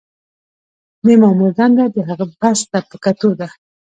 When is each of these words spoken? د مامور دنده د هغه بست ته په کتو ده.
د 1.05 1.07
مامور 1.21 1.51
دنده 1.57 1.85
د 1.95 1.97
هغه 2.09 2.25
بست 2.39 2.65
ته 2.71 2.79
په 2.89 2.95
کتو 3.03 3.29
ده. 3.39 3.47